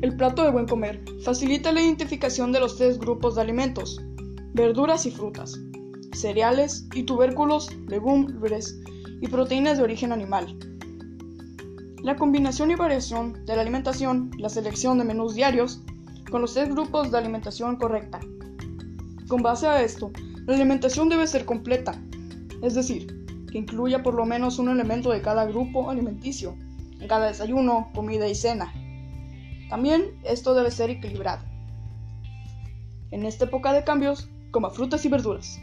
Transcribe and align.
El 0.00 0.14
plato 0.14 0.44
de 0.44 0.52
buen 0.52 0.68
comer 0.68 1.02
facilita 1.24 1.72
la 1.72 1.82
identificación 1.82 2.52
de 2.52 2.60
los 2.60 2.76
tres 2.76 3.00
grupos 3.00 3.34
de 3.34 3.40
alimentos, 3.40 4.00
verduras 4.54 5.06
y 5.06 5.10
frutas, 5.10 5.58
cereales 6.12 6.86
y 6.94 7.02
tubérculos, 7.02 7.68
legumbres 7.88 8.78
y 9.20 9.26
proteínas 9.26 9.76
de 9.76 9.82
origen 9.82 10.12
animal. 10.12 10.56
La 12.04 12.14
combinación 12.14 12.70
y 12.70 12.76
variación 12.76 13.44
de 13.44 13.56
la 13.56 13.62
alimentación, 13.62 14.30
la 14.38 14.48
selección 14.48 14.98
de 14.98 15.04
menús 15.04 15.34
diarios, 15.34 15.82
con 16.30 16.42
los 16.42 16.54
tres 16.54 16.68
grupos 16.68 17.10
de 17.10 17.18
alimentación 17.18 17.74
correcta. 17.74 18.20
Con 19.26 19.42
base 19.42 19.66
a 19.66 19.82
esto, 19.82 20.12
la 20.46 20.54
alimentación 20.54 21.08
debe 21.08 21.26
ser 21.26 21.44
completa, 21.44 22.00
es 22.62 22.74
decir, 22.74 23.26
que 23.50 23.58
incluya 23.58 24.04
por 24.04 24.14
lo 24.14 24.24
menos 24.26 24.60
un 24.60 24.68
elemento 24.68 25.10
de 25.10 25.22
cada 25.22 25.44
grupo 25.46 25.90
alimenticio, 25.90 26.54
en 27.00 27.08
cada 27.08 27.26
desayuno, 27.26 27.90
comida 27.96 28.28
y 28.28 28.36
cena. 28.36 28.72
También 29.68 30.18
esto 30.24 30.54
debe 30.54 30.70
ser 30.70 30.90
equilibrado. 30.90 31.44
En 33.10 33.24
esta 33.24 33.44
época 33.44 33.72
de 33.72 33.84
cambios, 33.84 34.28
coma 34.50 34.70
frutas 34.70 35.04
y 35.04 35.08
verduras. 35.08 35.60